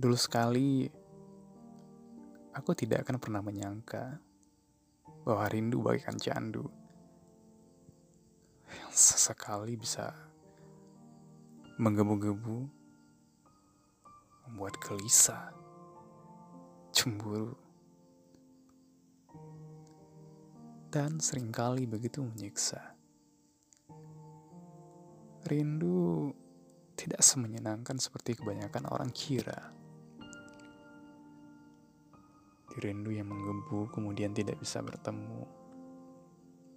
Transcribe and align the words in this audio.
Dulu 0.00 0.16
sekali, 0.16 0.88
aku 2.56 2.72
tidak 2.72 3.04
akan 3.04 3.20
pernah 3.20 3.44
menyangka 3.44 4.16
bahwa 5.28 5.44
rindu 5.52 5.84
bagaikan 5.84 6.16
candu 6.16 6.64
yang 8.64 8.88
sesekali 8.96 9.76
bisa 9.76 10.08
menggebu-gebu, 11.76 12.64
membuat 14.48 14.80
gelisah, 14.80 15.52
cemburu, 16.96 17.52
dan 20.88 21.20
sering 21.20 21.52
kali 21.52 21.84
begitu 21.84 22.24
menyiksa. 22.24 22.96
Rindu 25.44 26.32
tidak 26.96 27.20
semenyenangkan 27.20 28.00
seperti 28.00 28.40
kebanyakan 28.40 28.88
orang 28.88 29.12
kira. 29.12 29.79
Rindu 32.78 33.10
yang 33.10 33.26
menggebu 33.26 33.90
kemudian 33.90 34.30
tidak 34.30 34.54
bisa 34.62 34.78
bertemu. 34.78 35.42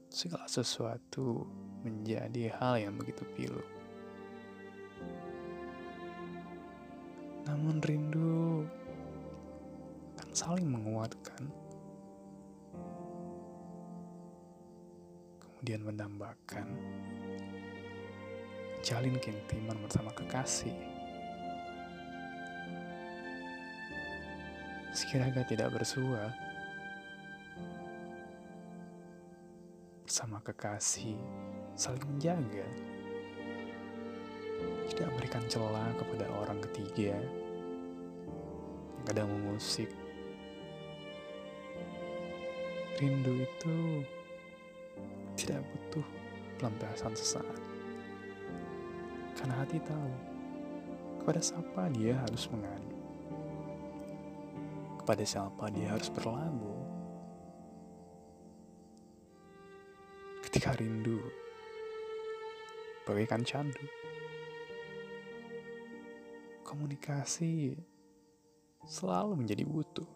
Segala 0.10 0.50
sesuatu 0.50 1.46
menjadi 1.86 2.50
hal 2.58 2.82
yang 2.82 2.98
begitu 2.98 3.22
pilu. 3.38 3.62
Namun 7.46 7.78
rindu 7.84 8.66
akan 10.18 10.32
saling 10.34 10.66
menguatkan. 10.66 11.46
Kemudian 15.38 15.86
menambahkan 15.86 16.68
jalin 18.82 19.16
keintiman 19.22 19.78
bersama 19.86 20.10
kekasih. 20.12 21.03
Sekiraga 24.94 25.42
tidak 25.42 25.74
bersua, 25.74 26.30
bersama 30.06 30.38
kekasih 30.46 31.18
saling 31.74 32.06
menjaga, 32.06 32.70
tidak 34.94 35.10
memberikan 35.10 35.42
celah 35.50 35.90
kepada 35.98 36.30
orang 36.38 36.62
ketiga 36.70 37.18
yang 37.18 37.26
kadang 39.10 39.34
mengusik. 39.34 39.90
Rindu 43.02 43.50
itu 43.50 44.06
tidak 45.34 45.66
butuh 45.74 46.06
pelampiasan 46.62 47.18
sesaat. 47.18 47.60
Karena 49.34 49.58
hati 49.58 49.82
tahu 49.82 50.14
kepada 51.18 51.42
siapa 51.42 51.90
dia 51.90 52.14
harus 52.22 52.46
mengadu. 52.54 52.93
Kepada 55.04 55.28
siapa 55.28 55.68
dia 55.68 55.92
harus 55.92 56.08
berlabuh. 56.08 56.80
Ketika 60.48 60.72
rindu 60.80 61.20
bagaikan 63.04 63.44
candu. 63.44 63.84
Komunikasi 66.64 67.76
selalu 68.88 69.44
menjadi 69.44 69.68
butuh. 69.68 70.08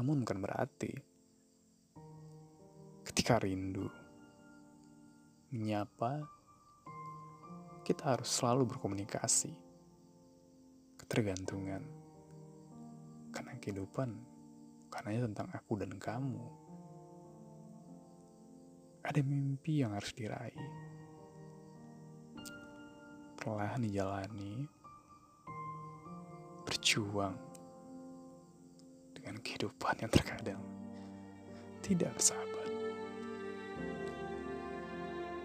Namun 0.00 0.24
bukan 0.24 0.40
berarti 0.40 0.96
ketika 3.04 3.44
rindu 3.44 3.92
menyapa 5.52 6.24
kita 7.84 8.16
harus 8.16 8.32
selalu 8.32 8.72
berkomunikasi. 8.72 9.52
Ketergantungan. 10.96 12.03
Karena 13.34 13.58
kehidupan 13.58 14.10
karena 14.94 15.26
tentang 15.26 15.50
aku 15.50 15.74
dan 15.74 15.90
kamu. 15.98 16.38
Ada 19.02 19.20
mimpi 19.26 19.82
yang 19.82 19.92
harus 19.92 20.14
diraih. 20.14 20.70
Perlahan 23.34 23.82
dijalani. 23.82 24.70
Berjuang 26.64 27.36
dengan 29.12 29.36
kehidupan 29.42 29.94
yang 30.00 30.12
terkadang 30.14 30.62
tidak 31.84 32.14
bersahabat. 32.16 32.70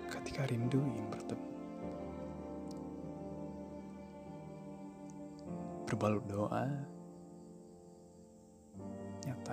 Ketika 0.08 0.48
rindu 0.48 0.80
ingin 0.80 1.10
bertemu. 1.12 1.50
berbalut 5.90 6.22
doa, 6.30 6.70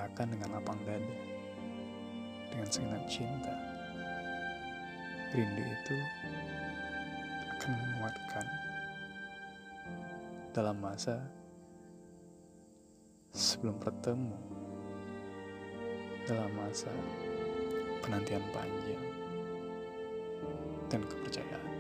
nyatakan 0.06 0.30
dengan 0.38 0.54
lapang 0.54 0.78
dada, 0.86 1.14
dengan 2.54 2.68
segenap 2.70 3.02
cinta. 3.10 3.54
Rindu 5.34 5.66
itu 5.66 5.98
akan 7.58 7.72
menguatkan 7.74 8.46
dalam 10.54 10.78
masa 10.78 11.18
sebelum 13.34 13.74
bertemu, 13.82 14.38
dalam 16.30 16.54
masa 16.54 16.94
penantian 18.06 18.46
panjang 18.54 19.06
dan 20.86 21.02
kepercayaan. 21.02 21.75